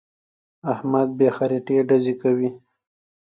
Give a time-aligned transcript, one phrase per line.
[0.73, 2.49] احمد بې خريطې ډزې کوي.